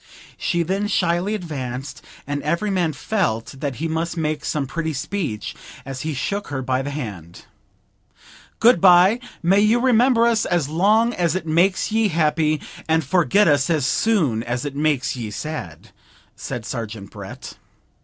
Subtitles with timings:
[0.35, 5.55] She then shyly advanced, and every man felt that he must make some pretty speech
[5.85, 7.45] as he shook her by the hand.
[8.59, 9.19] 'Good bye!
[9.43, 12.59] May you remember us as long as it makes ye happy,
[12.89, 15.91] and forget us as soon as it makes ye sad,'
[16.35, 17.53] said Sergeant Brett.